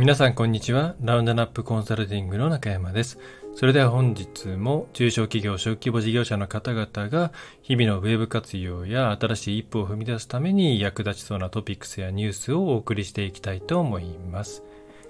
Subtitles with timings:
[0.00, 0.94] 皆さんこんにちは。
[1.02, 3.18] ラウンドナップコンサルティングの中山です。
[3.54, 14.62] それでは本日も中小企業、小規模事業者の方々が日々のウェブ活用や新しい一歩を踏み出すために役立ちそうなトピックスやニュースをお送りしていきたいと思います。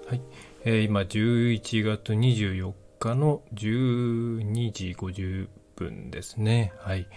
[0.09, 0.21] はい。
[0.65, 5.47] えー、今11月24日の12時50
[5.77, 6.73] 分ですね。
[6.79, 7.07] はい。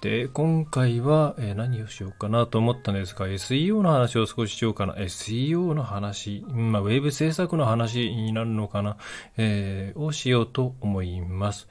[0.00, 4.94] で、今回は、え、何をしようかなと思ったんですが、SEO の話を少ししようかな。
[4.94, 8.96] SEO の話、まあ、ウェブ制作の話になるのかな、
[9.36, 11.68] えー、をしようと思います。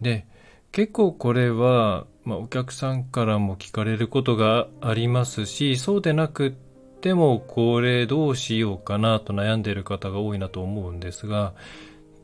[0.00, 0.26] で、
[0.70, 6.54] 結構これは、まあ、お客さんからも聞かれることがありますし、そうでなく
[7.00, 11.52] ても、これどうしようかなと悩んでいる方が多いなと思うんですが、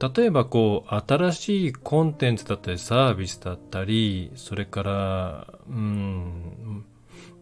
[0.01, 6.85] 例えばこう、新しいコンテンツだったりサービスだったり、それから、うん、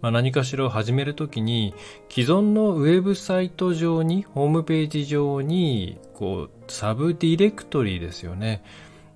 [0.01, 1.75] まあ、何かしらを始めるときに、
[2.09, 8.63] 既存のウェブサイト上に、ホームページ上に、こう、サブディレクトリーですよね。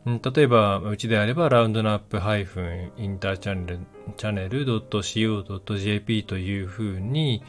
[0.04, 3.78] 例えば、うちであれば、ラウンドナップインターチャンネル、
[4.16, 7.42] チャンネル .co.jp というふうに、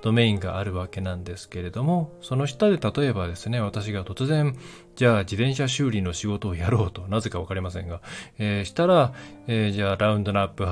[0.00, 4.56] ドメインがあるわけなんですけれども、その下で例えばですね、私が突然、
[4.98, 8.00] じゃあ自転車修理の仕事をやろうと、なぜかわかりませんが、
[8.36, 9.12] えー、したら、
[9.46, 10.64] えー、じゃあラウンドナップ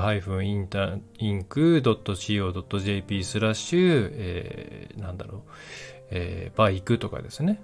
[0.43, 5.51] インタインク .co.jp スラッシュ、えー、なんだろう、
[6.11, 7.63] えー、バイクとかですね。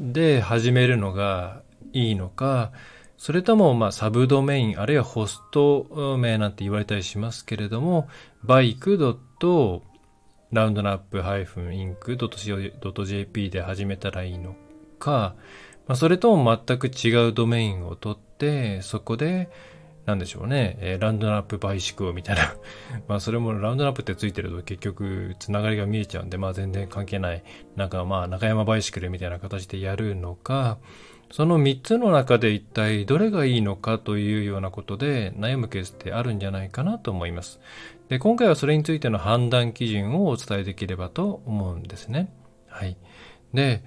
[0.00, 2.72] で、始めるのがいいのか、
[3.16, 8.08] それとも、まあ、サブドメイン、あるいはホスト名なんて言われたりしますけれども、
[8.42, 12.70] バイクラウンドナップ -inc.co.jp
[13.50, 14.56] で始めたらいいの
[14.98, 15.36] か、
[15.86, 19.50] まあ、それとも全く違うドメインを取って、そこで、
[20.06, 22.56] なんでしょうね、えー、ランドナップバイシクルみたいな
[23.06, 27.44] まあそれもランドナップってついてると結局つながりが見えちゃうんで、まあ全然関係ない、
[27.76, 30.78] なんかまあ中山バイシクルみたいな形でやるのか、
[31.30, 37.58] その3つの中で一体どれがいいのかというようなことで悩むケースってあるんじゃないかなと思います。
[38.08, 42.30] で、今回はそれについての判断基準をお伝えできればと思うんですね。
[42.68, 42.98] はい。
[43.54, 43.82] で、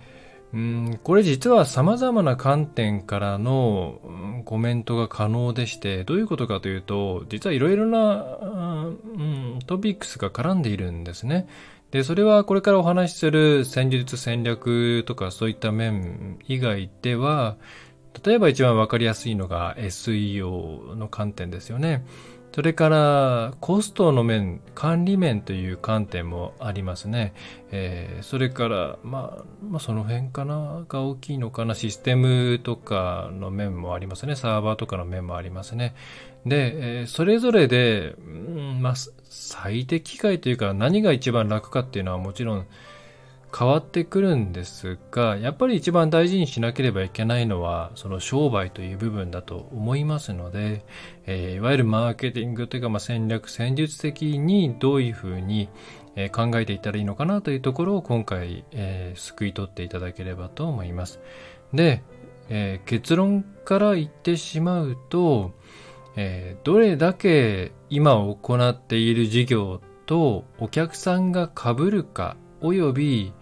[0.56, 4.00] うんこれ実は様々な観点からの、
[4.46, 11.48] コメントが可能でして、どういうことかというと、実はいろいろな、うん、トピックスが絡んでいるんですね。
[11.92, 17.58] で、それはこれからお話しする戦術戦略とかそういった面以外では、
[18.24, 22.06] 例えば一番わかりやすいのが SEO の観点ですよね。
[22.56, 27.34] それからコストの面、管理面という観点もありますね。
[27.74, 31.76] えー、それから、まあ、まあ、その辺かなが大きいのかな。
[31.76, 34.38] システムとかの面もありますね。
[34.38, 35.96] サーバーとかの面もありますね。
[36.46, 38.94] で、えー、それぞれで、うん、まあ、
[39.24, 42.68] 最適解というか何が一番楽かっていうのはもちろん
[43.58, 50.86] 変わってくるんですが、やっぱり一番大事にしなければいけないのは、その商売という部分だと思いますので、
[51.26, 55.70] えー、いわゆるマーケティングというか、まあ、戦略、戦術的にどういうふうに、
[56.16, 61.20] えー、考えていったらいいのかなというところを今回、えー、救い取っていただければと思います。
[61.74, 62.04] で、
[62.48, 65.52] え結論から言ってしまうと、
[66.16, 73.34] えどれだけ今行っている事業とお客さんが被るか、および、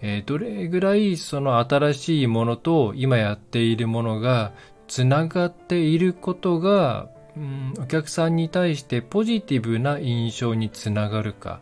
[0.00, 4.52] えー、どれぐらいその新しいものと今やっているものが
[4.88, 11.60] つながっていることが、うん、お客さんに対してポジティブな印象につながるか、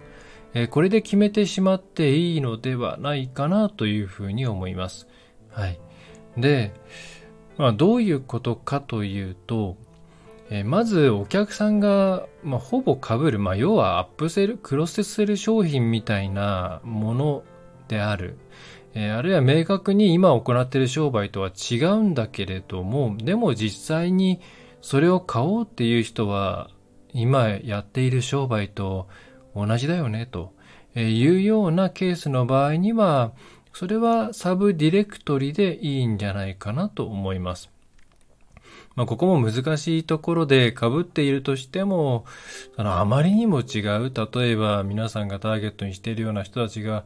[0.55, 5.07] えー、これで決めてしまっていいのではないかなというふうに思います。
[5.51, 5.79] はい。
[6.37, 6.73] で、
[7.59, 9.77] まあ、どういうことかというと、
[10.55, 17.43] えー、まずお客さんが、まあ、ほぼ被る、まあ、要はアップセル、クロスセル商品みたいなもの
[17.89, 18.37] である。
[18.93, 24.43] えー、あるいは明確に今行っている商売とは違うんだけれども、でも実際に
[24.83, 26.69] それを買おうっていう人は、
[27.15, 29.09] 今やっている商売と
[29.57, 30.53] 同じだよね、と
[30.95, 33.33] いうようなケースの場合には、
[33.73, 37.71] それはサブディレクトリでいいんじゃないかなと思います。
[38.95, 42.25] まあ、ここも難しいところで被っているとしても、
[42.77, 44.13] あの、あまりにも違う。
[44.15, 47.05] 例えば、皆さんがターゲットにしているような人たちが、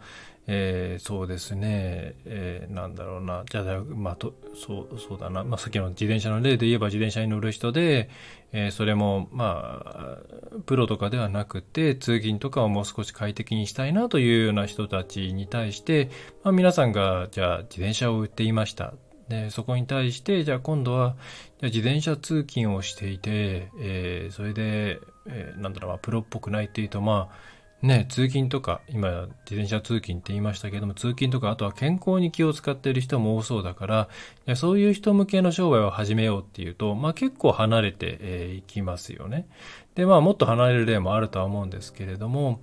[0.49, 8.09] えー、そうですね、えー、なんだろうな、じゃあ、まあ、と、そう、そうだな、まあ、さっきの自転車の例で言えば自転車に乗る人で、
[8.53, 10.19] えー、それも、まあ、
[10.65, 16.11] プロとかではなくて、通勤とかをもう少し快適にしたいなというような人たちに対して、
[16.45, 18.95] まあ、皆さんが、じゃあ、自転車を売っていました。
[19.29, 21.17] で、そこに対して、じゃあ今度は、
[21.61, 27.57] じゃ自転車通勤をしていて、えー、それで、えー、なんだろう、まあ、プロっぽくないっていうと、まあ、
[27.87, 34.09] ね、通勤とか、今、自転車通勤って言いましたけども、通勤とか、あとは健康に気を使っている人も多そうだから、
[34.47, 39.47] いやそういう人向けの商売を始めようっていうと、まあ結構離れてい、えー、きますよね。
[39.95, 42.61] で、まあもっと離れる例もあるとは思うんですけれども、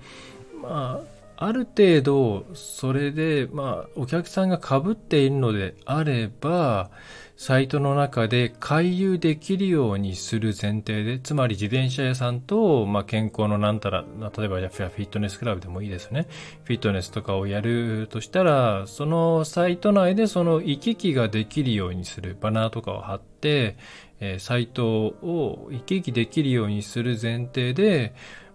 [0.61, 6.91] まあ、ある程度、それで、まあ、お客さんが被っているのであれば、
[7.35, 14.05] サイトの中で回遊できるようにする前提で、つまり自転車屋さんと、まあ、健康のなんたら、
[14.37, 16.27] 例えばフィットネスクラブでもいいですね。
[16.63, 23.75] フィットネスとかをやるとしたら、そのサイト内でその行き来ができるようにするバナーとかを貼って、
[24.19, 28.13] えー、サイトを行き来できるようにする前提で、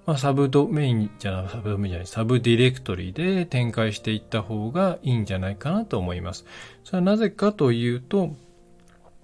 [0.09, 6.47] まあ、サブドメインじゃない、サブドメインじゃない、サブディレクトリで展開していった方がいいんじゃないかなと思います。
[6.83, 8.35] それはなぜかというと、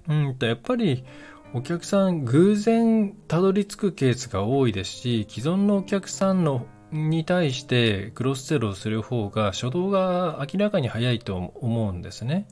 [0.09, 1.03] うんと、やっぱり、
[1.55, 12.47] お客さん偶然たどり着くケースが多いですし、既存のお客さんのに対してクロスセルをする方が初動が明らかに早いと思うんですね。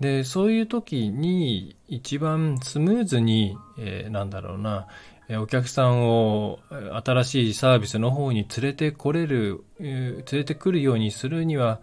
[0.00, 4.88] で、そういう時に一番スムーズに、えー、なんだろうな、
[5.36, 6.58] お客さんを
[7.04, 11.80] 新しいサービスの方に連れてこれる、連れてくるようにするには、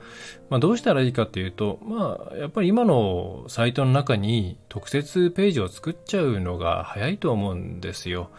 [0.49, 8.31] まあ、どうしたらいいかというと、まあ、やっぱり今のサイトの中に特設ページを作っちゃうのが早いと思うんですよ。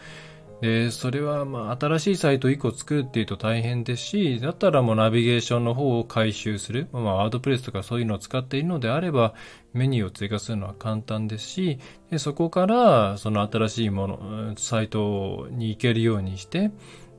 [0.60, 6.88] で、それはまあ新しいサイト1個作るっていうと大変ですし、だったらもうナビゲーションの方を回収する。
[6.92, 9.34] まあワードプレスとかそういうのを使っているのであれば、
[9.74, 11.78] メニューを追加するのは簡単ですし、
[12.10, 16.70] でそこからその新しいもの、サイトに行けるようにして、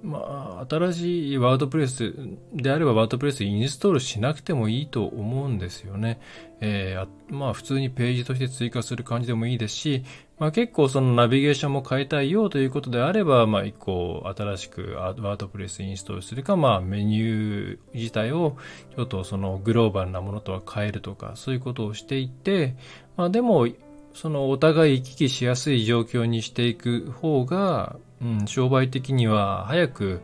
[0.04, 2.14] まあ、新しいワードプレス
[2.54, 6.20] であればワードプレスインストールしなくてもいいと思うんですよね。
[6.62, 10.04] えー、まあ普通にページとして追加する感じでもいいですし、
[10.40, 18.56] まあ結構そのナビゲーションも変えたいよということであれば、まあ一個新しくワードプレスインストールするか、まあメニュー自体を
[18.96, 22.76] ちょっとそのグローバルなものとは変えるとか、そういうことをしていって、
[23.16, 23.68] まあでも、
[24.14, 30.22] そのお互い行き来しやすい状況にしていく方が、うん、商売的には早く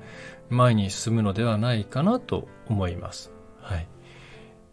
[0.50, 3.31] 前に進むのではないかなと思います。
[3.62, 3.88] はい。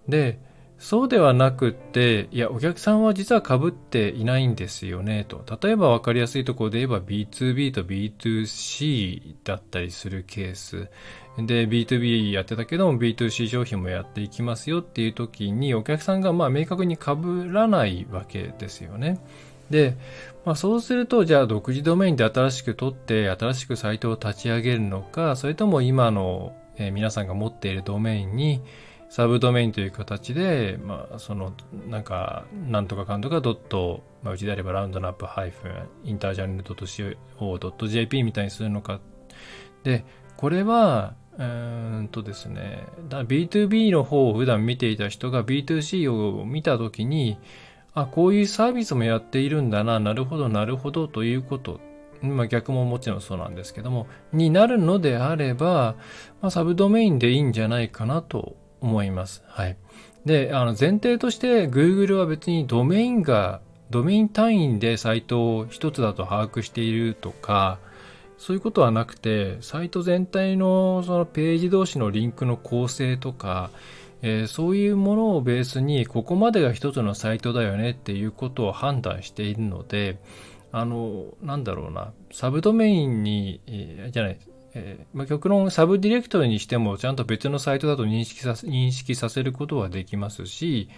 [0.08, 0.38] で、
[0.80, 5.44] そうではなくって、いや、お客さんは実は被っていないんですよね、と。
[5.62, 10.88] 例えば分かりやすいところで言えば B2B と B2C だったりするケース。
[11.36, 17.10] で、B2B やってたけども B2C 商品もやっていきますよっていう時にお客さんがまあ明確に被
[17.52, 19.20] らないわけですよね。
[19.68, 19.98] で、
[20.46, 28.62] まあ、そうすると、じゃあ独自ドメインで新しく取って、新しくサイトを立ち上げるのか、それとも今の、えー、皆さんが持っているドメインに、
[29.10, 31.52] サブドメインという形で、まあ、その、
[31.88, 39.00] なんか、なんとかかんとかドット、まあ、うちであればラウンドナップハイフン、インタージャンルドット CO.jp みたいにするのか。
[39.82, 40.04] で、
[40.36, 47.36] これは、うんとですね、B2B の方を普段見ていた人が B2C を見たときに、
[47.94, 51.80] あ、こういうサービスもやっているんだな、なるほど、なるほどということ
[52.22, 55.96] まあ、逆ももちろんそうなんですけども、になるのであれば、
[56.40, 59.42] まあ、サブドメインでいいんじゃないかなと思います。
[59.46, 59.76] はい。
[60.24, 63.60] で、あの前提として Google は別にドメインが、
[63.90, 67.78] ドメイン単位でサイトを一つだと把握しているとか、
[68.38, 73.70] そういうことはなくて、サイト全体のそのページ同士のリンクの構成とか、
[74.22, 80.18] えー、そういうものをベースに、ここまでが一つのサイトだよねっていうことを判断しているので、
[80.72, 84.38] あの、なんだろうな、サブドメインに、えー、じゃない、
[84.74, 90.88] えーまあ、極論サブディレクトリにしてもちゃんと別のサイトだと認識さ認識させることはできますし、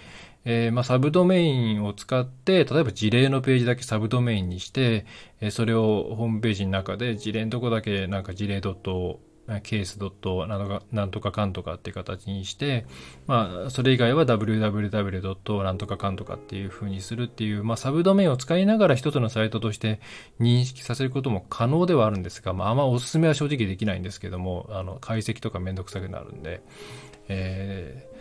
[0.45, 5.07] えーまあ、サブドメインを使って、例えば事例のページだけサブドメインにして、
[5.41, 9.21] えー、それをホームページの中で事例のとこだけなんか事例ドット
[9.63, 12.87] ケースドットなんとかかんとかっていう形にして、
[13.27, 15.63] まあ、それ以外は www.
[15.63, 20.01] なんとかかんとかっていう風にするっていう、まあ、サブドメインを使いながら一つのサイトとして
[20.41, 26.63] 認識させることも可能ではあるんですが、まあ、あんまおすすめは正直できないんですけども、あの、解析とかめんどくさくなるんで、
[27.29, 28.13] えー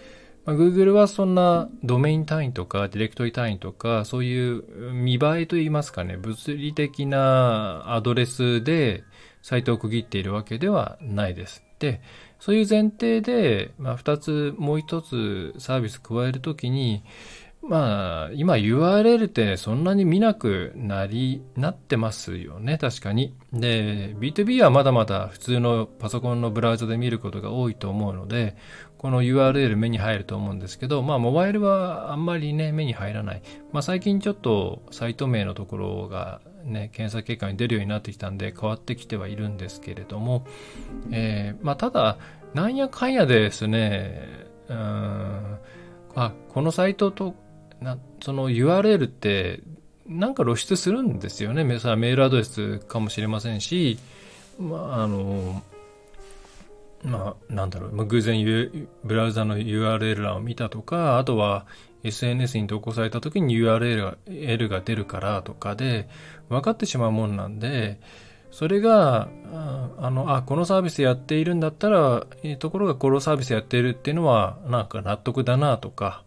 [0.45, 9.03] まあ、Google はそんなドメイン単位とかディレクトリ単位とかそういう見栄えといいますかね物理的なアドレスで
[9.41, 11.63] サイトを区切っているわけではないです。
[11.79, 12.01] で、
[12.39, 17.03] そういう前提で、まあ、二つ、もう一つサービス加えるときに、
[17.63, 23.36] まあ、今 URL ってそんなに見なくなり、なってますよね、確かに。
[23.53, 28.56] で、B2B はまだまだ普通のパソコンのブラウザで見ることが多いと思うので、
[28.98, 33.41] この URL 目に入ると思うんですけど、まあ、モバイルはあんまりね、目に入らない。
[33.72, 40.46] まあ、最近ちょっとサイト名のところがね、検査結果に出るようになってきたんで変わってきてはいるんですけれども、
[41.12, 42.18] えー、まあ、ただ、
[42.53, 44.27] なんやかんやでですね、
[44.68, 45.58] うん、
[46.15, 47.36] あ、このサイトと、
[47.81, 49.61] なその URL って
[50.07, 51.63] なんか露出するんですよね。
[51.63, 53.97] メールアドレスかもしれませんし、
[54.59, 55.63] まあ、あの、
[57.03, 61.65] まあ、なんだろう、偶然ブラウザの URL 欄を見たとか、あとは
[62.03, 66.09] SNS に投稿された時に URL が L が出るからとかで
[66.50, 68.00] 分かってしまうもんなんで、
[68.51, 69.29] それが、
[69.97, 72.25] あの、あ、このサービスやっているんだったら、
[72.59, 76.23] ところがこのサービスやっているっていうのは、なんか納得だなとか、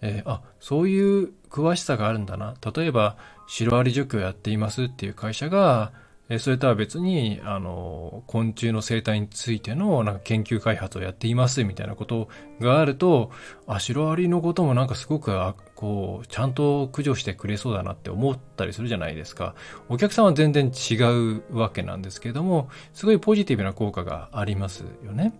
[0.00, 2.54] えー、あ、そういう詳しさがあるんだな。
[2.74, 5.92] 例えば、シロアリ除去をやっていますっていう会社が、
[6.28, 12.28] えそれとは別に、あの、昆虫の生態についてのなんか研究開発をやっていますみたいなこと
[12.60, 13.30] があると、
[13.68, 15.32] あ、シロアリのこともなんかすごく、
[15.76, 19.54] こう、ちゃんと駆除してくれそうだなって思ったりするじゃないですか。
[19.88, 25.32] お客さんは全然違うわけなんですけども、すごいポジティブな効果がありますよね。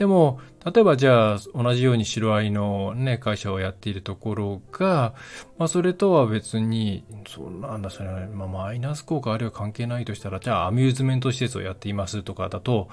[0.00, 5.12] でも、例えばじゃあ、同じように白アリのね、会社をやっているところが、
[5.58, 12.88] まあ、それとは別に、そうなんだ、それは、まあ、マイナス効果あるいは関係ないとしたら、じゃあ、アミューズメント施設をやっていますとかだと、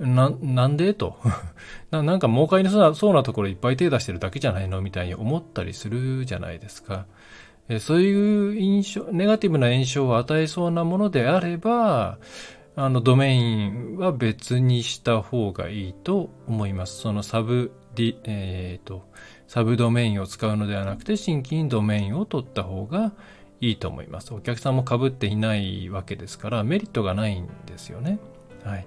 [0.00, 1.16] な、なんでと
[1.92, 2.02] な。
[2.02, 7.06] なんか儲かりそうな、そうなところいっぱい手出してるだけじゃないのみたいに思ったりするじゃないですか。
[7.78, 12.18] そういう印象、ネガティブな印象を与えそうなものであれば、
[12.80, 17.00] あの、ドメインは別にした方がいいと思います。
[17.00, 19.02] そのサブディ、えっ、ー、と、
[19.48, 23.14] サブドメインを使うのではなくて、新規にドメインを取った方が
[23.60, 24.32] いいと思います。
[24.32, 28.20] お客さんも被っていないわけですから、メリットがないんですよね。
[28.62, 28.86] はい。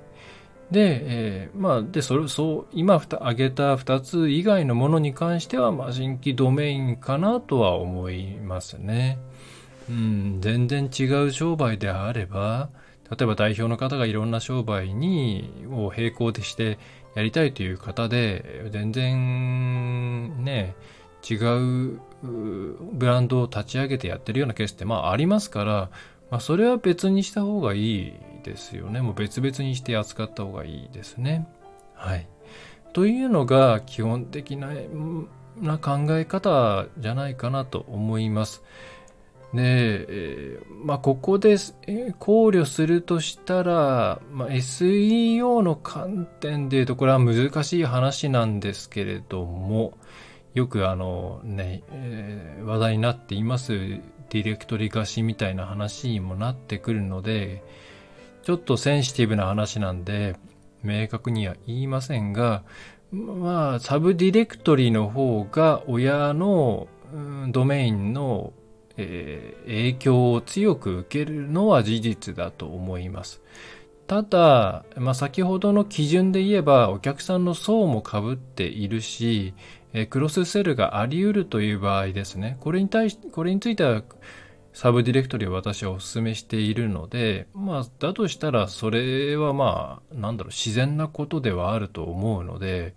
[0.71, 9.19] で、えー、まあ、で、それ、そう、今挙げた2つ以外のものに関しては、まあ、新規ドメインかなとは思いますね。
[9.89, 12.69] うん、全然違う商売であれば、
[13.11, 16.79] 例えば代表の方がいろんな商売に、を並行でして
[17.13, 20.75] やりたいという方で、全然ね、
[21.29, 21.99] 違う
[22.93, 25.89] ブランドを立ち上げてやってるようなケースってまあありますから、
[26.29, 28.13] まあそれは別にした方がいい
[28.43, 29.01] ですよね。
[29.01, 31.47] もう別々にして扱った方がいいですね。
[31.93, 32.27] はい。
[32.93, 34.69] というのが基本的な
[35.57, 38.63] な考え方じゃないかなと思います。
[39.53, 49.97] で、えー、まあ、ここでえ考慮するとしたら、まあ、SEO の観点で言うと、これは難しい話なんですけれども、
[50.53, 53.71] よくあのね、えー、話題になっています
[54.29, 57.63] ディレクトリ貸しみたいな話にもなってくるので、
[58.43, 60.37] ちょっとセンシティブな話なんで、
[60.83, 62.63] 明確には言いませんが、
[63.11, 67.17] まあ、サブディレクトリの方が親のう
[67.47, 68.53] んドメインの
[68.97, 73.41] えー、影響を強く受けるのは事実だと思います。
[74.07, 79.53] ただ、まあ、先ほどの基準で言えばお客さんの層も被っているし、
[79.93, 82.57] えー、クロスセルがあり得るという場合ですね。
[82.59, 84.03] これに対し、これについては
[84.73, 92.95] サブディレクトリを私はお勧めしているので、まあ、だとしたらそれはまあ、なんだろう、自然なことではあると思うので、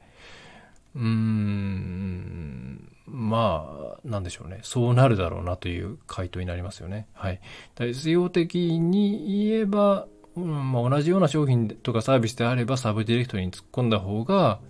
[0.95, 3.74] うーん、まあ、
[4.05, 4.61] なんでしょうね。
[4.63, 7.09] そうなるだろうなという回答になりますよね。
[7.13, 7.41] はい。
[7.79, 10.07] 実用的に言えば、
[10.37, 14.61] うんまあ、同じような商品とかサービスであればサブディレクトリに突っ込んだ方が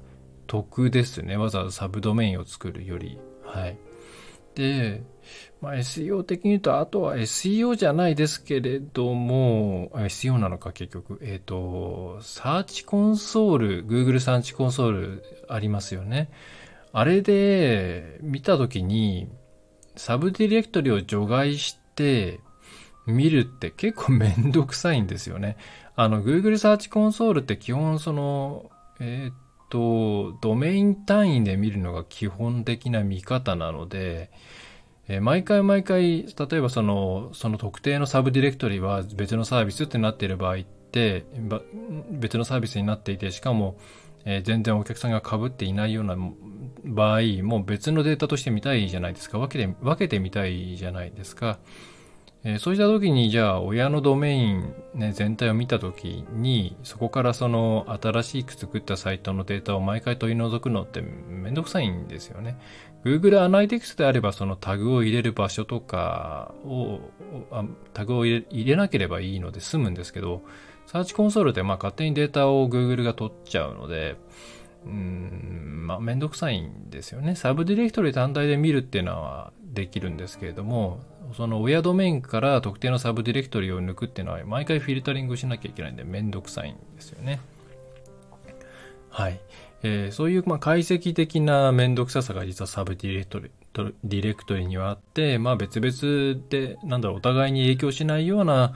[0.47, 1.37] 得ですね。
[1.37, 3.19] わざわざサブドメインを作るより。
[3.45, 3.79] はい。
[4.55, 5.03] で、
[5.61, 11.19] まあ、SEO 的に言うと、あとは SEO じゃないですけれども、SEO なのか結局。
[11.23, 16.31] えっ、ー、と、サーチコンソール、Google サーチコンソールありますよね。
[16.96, 19.28] あれで見たときに、
[19.96, 22.38] サブディレクトリを除外して
[23.04, 25.56] 見るって結構めんどくさいんですよね。
[25.96, 28.70] あの、Google サーチコンソールって基本その、
[29.00, 29.34] えー、っ
[29.70, 34.30] と、ドメイン単位で見るのが基本的な見方なので、
[35.08, 41.26] えー、毎回毎回、例えばその、その特定のサブディレクトリは別のサービスってなっている場合って、
[42.12, 43.78] 別のサービスになっていて、しかも、
[44.25, 46.16] えー、全然お客さんが被っていないような
[46.85, 49.38] 場合、もう別のデータとして見たいじゃないですか。
[49.38, 51.59] 分けて、分けてみたいじゃないですか。
[52.47, 62.59] えー、そうした時に、じゃあ、親のドメイン、ね、全体を見た時に、そこからその新しく作ったサイトのデータを毎回取り除くのってめんどくさいんですよね。
[63.02, 67.00] Google Analytics であれば、そのタグを入れる場所とかを、
[67.95, 70.43] タグを入れなければいいので済むんですけど、
[70.87, 74.17] サーチコンソールでまあ勝手にデータを Google が取っちゃうので、
[74.87, 77.35] うん、まあめんどくさいんですよね。
[77.37, 81.00] サブディレクトリ単体で見るっていうのはできるんですけれども、
[81.37, 87.41] その親ドメインから特定のサブディレクトリを抜くっていうのは毎回フィルタリングしなきゃいけないんでめんどくさいんですよね。
[89.11, 89.41] はい。
[89.83, 93.50] えー、そういう、まあ、解析的なめんどくささが実はサブディレクトリ、
[94.03, 98.73] ディレクトリにはあって、まあ別々で、なんだろう、お互いに影響しないような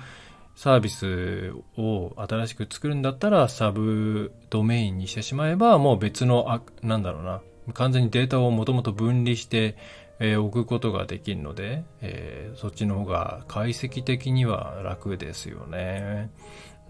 [0.59, 7.43] サービスを新しく作るんだったら、サブドメインにしてしまえば、もう別の、あ、なんだろうな、
[7.75, 9.77] 完全にデータをもともと分離して、
[10.19, 16.29] えー、置くことができるので、えー、そっちの方が解析的には楽ですよね。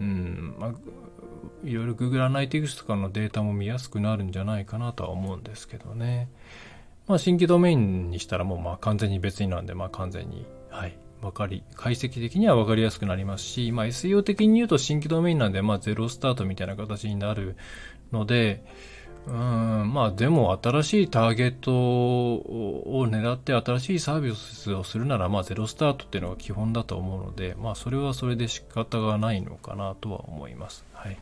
[0.01, 0.73] うん、まあ、
[1.63, 6.27] いろいろ Google Analytics とかのデータも見やすくなるんじゃないかなとは思うんですけどね。
[7.05, 17.55] まあ、新規ドメインにしたらもうまあ完全に別になんで、まあ完全に、はい、わかり、解析的にはわかりやすくなりますし、まあ SEO 的に言うと新規ドメインなんで、まあゼロスタートみたいな形になる
[18.11, 18.63] ので、
[19.27, 30.85] うん、まあでも新しいターゲットを狙って新しいサービスをするなら、まあゼロスタートっていうのが基本だと思うので、まあそれはそれで仕方がないのかなとは思います。
[30.93, 31.17] はい。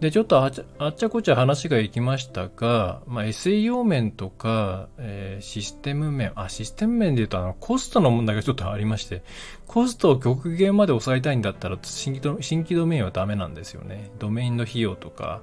[0.00, 9.22] で、ちょっとあっちゃこちゃ話がいきましたが、まあ、SEO 面とか、えー、システム面、あ、システム面で言うとあの、コストの問題がちょっとありまして、
[9.66, 14.10] コストを極限まで抑えたいんだったら新規ド、新規ドメインはダメなんですよね。
[14.18, 15.42] ドメインの費用とか、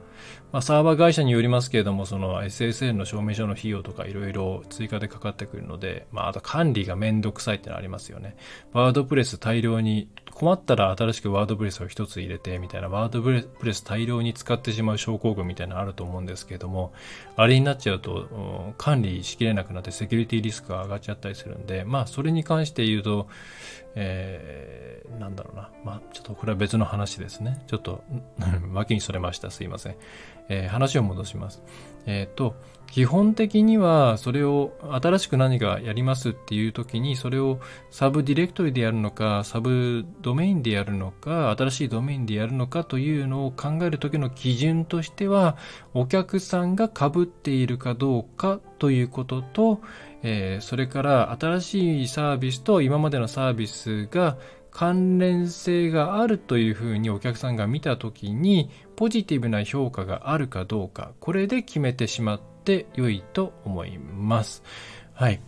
[0.51, 8.35] まあ、サーバー会社によりますけれども、その SSL の証明書の費用とかいろいろ追加でかかってくるので、まあ、あと管理がめんどくさいってのありますよね。
[8.73, 16.93] ワードプレス大量に、困ったら新しくワードプレスを一つ入れてみたいな、ワードプレス大量に使ってしまう症候群みたいなのあると思うんですけれども、
[17.35, 23.27] あれになっちゃうと、管理しきれなくなってセキュリティリスクが上がっちゃったりするんで、まあ、それに関して言うと、
[23.95, 25.71] えー、なんだろうな。
[25.83, 27.63] まあ、ちょっとこれは別の話ですね。
[27.65, 28.03] ちょっと、
[28.73, 29.49] 脇にそれました。
[29.49, 29.95] すいません。
[30.49, 31.63] えー、話を戻します。
[32.05, 32.53] えっ、ー、と、
[32.91, 37.59] 基本的にはそれを新しく何かやりますっていう時にそれを
[37.91, 45.57] サブディレクトリでやるのかサブドメインでやるのか新しいドメインでやるのかというのを考える時の基準としては
[45.93, 49.81] お客さんが被っているかどうかということと、
[50.23, 54.37] えー、それから新しいサービスと今までのサービスが
[54.71, 62.56] 関連性があるというふうにお客さんが見たときにポジティブな評価があるかどうかこれで決めてしまって
[62.95, 64.63] 良いと思います。
[65.13, 65.39] はい。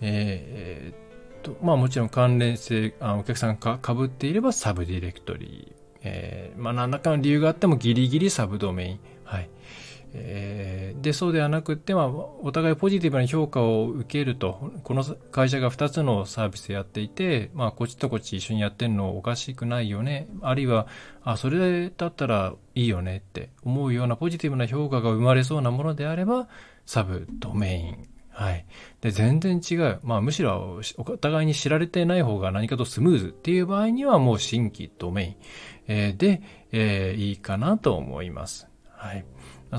[0.00, 1.04] えー、
[1.44, 5.74] と、まあもちろん関連性、あお客さんがかぶっていればサブディレクトリー。
[6.06, 9.00] えー、まあ何らかの理由があってもギリギリサブドメイン。
[9.24, 9.48] はい。
[10.16, 20.28] え、で、そうではなくて、まあ、お互いポジティブな評価を受けると、この会社が2つのサービスやっていて、まあ、こっちとこっち一緒にやってるのおかしくないよね。
[20.40, 20.86] あるいは、
[21.22, 26.48] あ、それだったらいいよねって思うようなポジティブな評価が生まれそうなものであれば、
[26.86, 28.08] サブ、ドメイン。
[28.30, 28.66] はい。
[29.00, 30.00] で、全然違う。
[30.02, 35.36] まあ、むしろ、お互いに知られてない方が何かとスムーズっていう場合には、もう新規ドメイン、
[35.86, 38.68] えー、で、えー、いいかなと思います。
[38.90, 39.24] はい。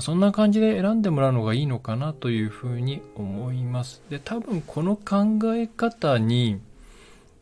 [0.00, 4.02] そんな感じで選んでもらうのがいいのかなというふうに思います。
[4.10, 6.60] で、多分この考え方に、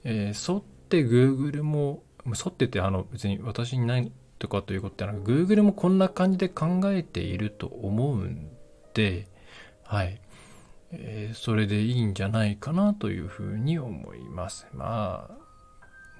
[0.05, 8.49] えー、沿って Google も、沿っててあの別に私にないとかということではなく、Google もこんな感じで考えていると思うん
[8.95, 9.27] で、
[9.85, 10.21] はい。
[10.93, 14.67] えー、それでいいんじゃないかなというふうに思います。
[14.73, 15.29] ま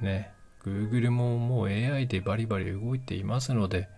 [0.01, 0.33] あ、ね、
[0.65, 3.89] Google ももう AI でバリバリ動いていますので、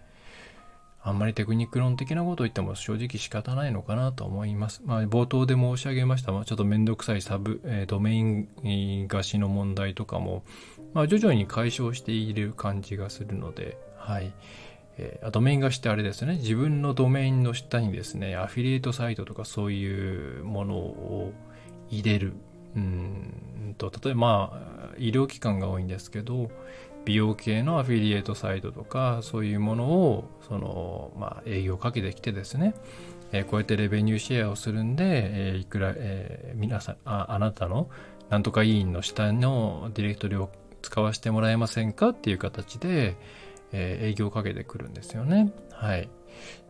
[1.06, 4.82] あんまりテクニック論的なことを言っても正直仕方ないのかなと思います。
[4.84, 10.42] まあ、冒頭で申し上げました、まあ、ちょっとめんどくさいサブ、えー、ドメイン貸しの問題とかも、
[10.94, 14.32] まあ、徐々に解消している感じがするので、はい。
[14.98, 21.32] えー、ドメイン貸しってあれですね、自分のドメインの下にですね、アフィリエイトサイトとかそういうものを
[21.88, 22.32] 入れる。
[22.74, 26.50] うんと、例えば、まあ、医療機関が多いんですけど、
[27.06, 32.74] 美容系のアフィリエイトサイトとかそういうものをその、まあ、営業をかけてきてですね、
[33.32, 37.88] えー、こうやってレベニューシェアをするんで、えー、いくら、えー、皆さんああなたの
[38.28, 40.50] なんとか委員の下のディレクトリを
[40.82, 43.16] 使わせてもらえませんかっていう形で、
[43.72, 45.52] え、営業をかけてくるんですよね。
[45.72, 46.08] はい。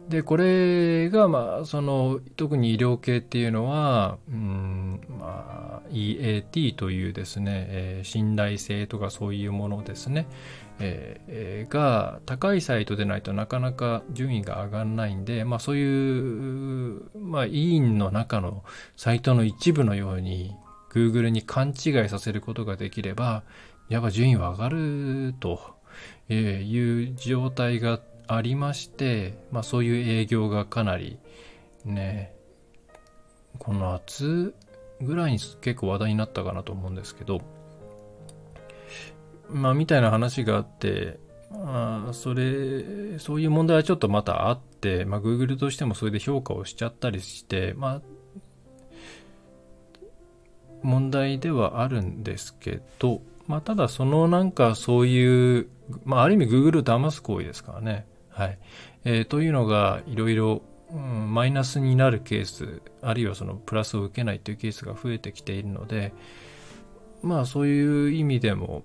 [0.08, 10.28] で、これが、まあ、その、特に医療系っていうのは、うん、まあ、EAT というですね、えー、信頼性とかそういうものですね、
[10.78, 18.62] えー、が高いサイトでないとなかなか順位が上がらないんで、まあそういう、まあ委員の中の
[18.96, 20.54] サイトの一部のように
[20.90, 23.42] Google に勘違いさせることができれば、
[23.88, 25.60] やっぱ順位は上がると
[26.28, 31.18] いう状態がありまして、まあそういう営業がかなり
[31.84, 32.34] ね、
[33.58, 34.54] この夏
[35.00, 37.40] ぐらいに結構話題になったかなと思うんですけど、
[39.48, 41.18] まあみたいな話があって、
[41.50, 48.02] まあ、それ、そういう問題はちょっとまたあって、まあ、Google としてもそれで評価をしちゃったりして、まあ、
[50.82, 55.68] 問題ではあるんですけど、まあ、ただそのなんかそういう、
[56.04, 58.06] まあ、ある意味 Google を騙す行為ですからね。
[58.36, 58.58] はい。
[59.06, 60.60] えー、というのがいろいろ
[60.92, 66.12] マイナスになるケース、あるいはそのプラスを受けないというケースが増えてきているので、
[67.22, 68.82] まあそういう意味でも、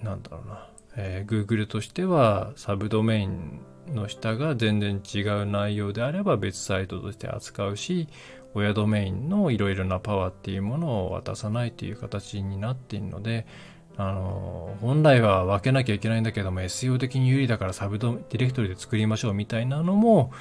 [0.00, 8.06] なんだろうな、えー、Google としてはサブドメインの下が全然違う内容であれば別サイトとして扱うし、
[8.54, 13.44] 親ドメインのいろいろなパワーっていうものを渡さないという形になっているので、
[13.98, 20.32] あの、本来は分けなきゃいけないんだけども SEO 的に有利だからサブドディレクトリで作りましょうみたいなのも、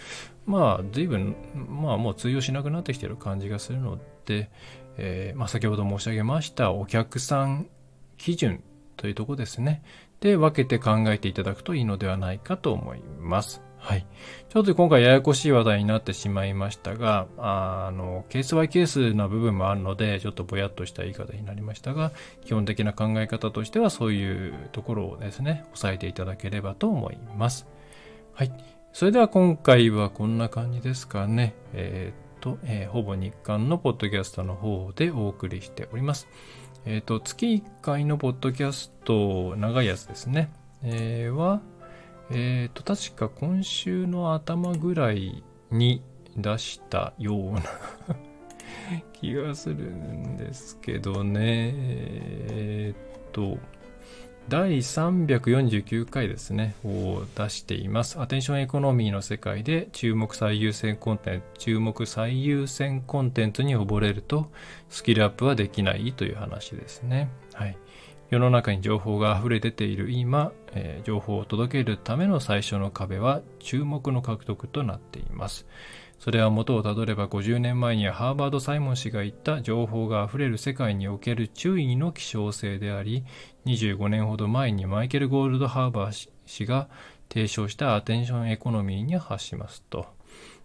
[0.46, 4.52] まあ随分、まあもう通用しなくなってきてる感じがするので、
[4.98, 7.68] えー、まあ先ほど申し上げましたお客さん
[8.18, 8.64] 基準
[8.96, 9.82] というとこですね。
[10.20, 13.67] で、分けて考えていただくといいのではないかと思います。
[13.88, 14.06] はい。
[14.50, 22.12] ちょっと今回ややこしい話題になってしまいましたが、あの、ケースバイケースな部分もあるので、ちょっとぼやっとした言い方になりましたが、
[22.44, 27.66] 基本的な考え方としてはそういうところをですね、押さえていただければと思います。
[28.34, 28.52] はい。
[28.92, 31.56] それでは今回はこんな感じですかね。
[31.72, 36.28] えー、っと、えー、ほぼ日刊のポッドキャストの方でお送りしております。
[36.84, 40.52] えっ、と、月1回のポッドキャスト、長いやつですね。
[40.84, 41.62] えー、は、
[42.32, 46.02] えっ、と、確か今週の頭ぐらいに
[46.36, 47.62] 出したような
[49.14, 51.74] 気がするんですけどね。
[51.76, 53.58] えっ、と、
[54.50, 58.20] 第349回ですね、を出しています。
[58.22, 64.50] アテンションエコノミーの世界で注目最優先コンテンツ、注目最優先コンテンツに溺れると
[64.90, 67.30] スキルアップはできないという話ですね。
[68.30, 75.66] 世の中に情報が溢れ出ている今、えー、情報を届けるための最初の壁は注目の獲得となっています。
[76.20, 83.24] それは元をたどれば50年前にハーバード・サイモン氏が言った情報が溢れる世界における注意の希少性であり、
[83.66, 86.90] 25年ほど前にマイケル・ゴールドハーバー氏が
[87.30, 90.08] 提唱したアテンションエコノミーに発しますと。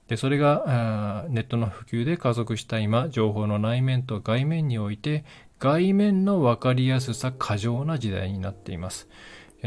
[0.08, 5.24] でそれがネットの普及で加速した今、情報の内面と外面において
[5.62, 9.08] 外面の分かりやすさ過剰な時代になっています。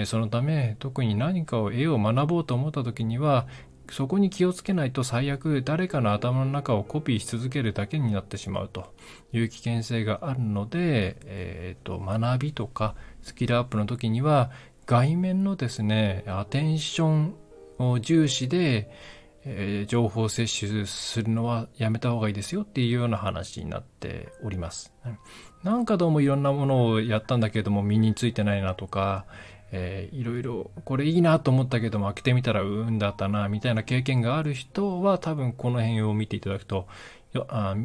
[0.03, 3.47] そのため、特に何かを絵を学ぼうと思った時には、
[3.89, 8.93] そこに気をつけないと最悪誰かの頭の中をコピーし続けるだけになってしまうと
[9.31, 14.51] いう危険性があるので、えーと、学びとかスキルアップの時には
[14.85, 17.35] 外面のですねアテンション
[17.77, 18.89] を重視で、
[19.45, 24.91] えー、情報摂取するのはやめた方がいいですよっていうような話になっております。
[25.65, 29.25] なんかどうもいろんなものをやったんだけれども身についてないなとか、
[29.71, 36.87] えー、いろいろこれいいなと思ったけども開けてみたらうんだったなみたいな経験がある人は多分この辺を見ていただくと
[37.47, 37.75] あ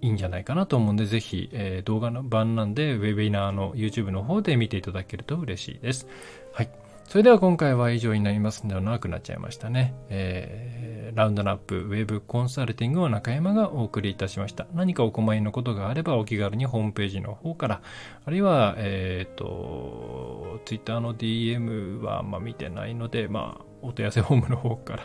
[0.00, 6.06] いいんじゃないかなと思うんでぜひ、えー、動画の版なんでウェビナーの YouTube の方で見ていただけると嬉しいです。
[6.52, 6.85] はい。
[7.08, 9.94] それでは今回は以上になりますので長くなっちゃいましたね。
[10.08, 14.66] えー、ラウンドナップウェブコンサルティングを中山がお送りいたしました。
[14.74, 17.82] 何かお困りのことがあればお気軽にホームページの方から、
[18.24, 24.96] あるいは、えっ、ー、と、Twitter の DM はあんま見てないので、まあ、お問い合わせフォームの方か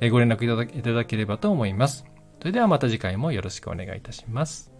[0.00, 0.44] らご連絡
[0.76, 2.04] いただければと思います。
[2.40, 4.77] それではまた次回もよろしくお願いいたします。